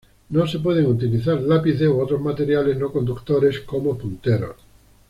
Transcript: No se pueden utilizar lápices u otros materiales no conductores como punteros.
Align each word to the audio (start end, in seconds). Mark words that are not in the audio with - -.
No 0.31 0.47
se 0.47 0.57
pueden 0.57 0.87
utilizar 0.87 1.39
lápices 1.43 1.87
u 1.87 2.01
otros 2.01 2.19
materiales 2.19 2.75
no 2.75 2.91
conductores 2.91 3.59
como 3.59 3.95
punteros. 3.99 4.55